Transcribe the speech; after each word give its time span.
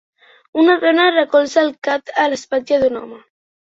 Una 0.61 0.77
dona 0.85 1.05
recolza 1.13 1.63
el 1.67 1.71
cap 1.91 2.13
a 2.25 2.29
l'espatlla 2.35 2.85
d'un 2.85 3.03
home. 3.07 3.27